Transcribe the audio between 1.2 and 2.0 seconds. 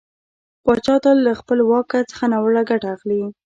له خپله واک